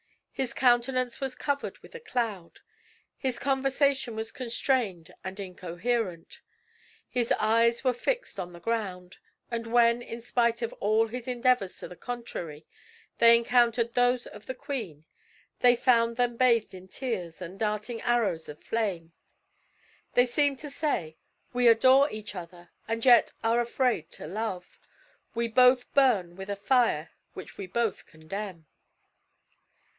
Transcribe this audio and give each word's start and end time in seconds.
His 0.33 0.55
countenance 0.55 1.21
was 1.21 1.35
covered 1.35 1.77
with 1.83 1.93
a 1.93 1.99
cloud. 1.99 2.61
His 3.15 3.37
conversation 3.37 4.15
was 4.15 4.31
constrained 4.31 5.13
and 5.23 5.39
incoherent. 5.39 6.41
His 7.07 7.31
eyes 7.33 7.83
were 7.83 7.93
fixed 7.93 8.39
on 8.39 8.51
the 8.51 8.59
ground; 8.59 9.19
and 9.51 9.67
when, 9.67 10.01
in 10.01 10.19
spite 10.19 10.63
of 10.63 10.73
all 10.79 11.05
his 11.07 11.27
endeavors 11.27 11.77
to 11.77 11.87
the 11.87 11.95
contrary, 11.95 12.65
they 13.19 13.37
encountered 13.37 13.93
those 13.93 14.25
of 14.25 14.47
the 14.47 14.55
queen, 14.55 15.05
they 15.59 15.75
found 15.75 16.17
them 16.17 16.35
bathed 16.35 16.73
in 16.73 16.87
tears 16.87 17.39
and 17.39 17.59
darting 17.59 18.01
arrows 18.01 18.49
of 18.49 18.63
flame. 18.63 19.13
They 20.15 20.25
seemed 20.25 20.57
to 20.59 20.71
say, 20.71 21.17
We 21.53 21.67
adore 21.67 22.09
each 22.09 22.33
other 22.33 22.71
and 22.87 23.05
yet 23.05 23.31
are 23.43 23.59
afraid 23.59 24.09
to 24.13 24.25
love; 24.25 24.79
we 25.35 25.47
both 25.47 25.93
burn 25.93 26.35
with 26.35 26.49
a 26.49 26.55
fire 26.55 27.11
which 27.35 27.59
we 27.59 27.67
both 27.67 28.07
condemn. 28.07 28.65